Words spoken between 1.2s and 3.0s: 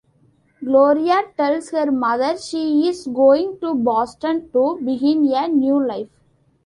tells her mother she